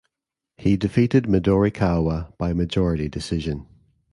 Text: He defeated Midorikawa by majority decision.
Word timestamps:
He 0.57 0.77
defeated 0.77 1.25
Midorikawa 1.25 2.35
by 2.39 2.53
majority 2.53 3.07
decision. 3.07 3.67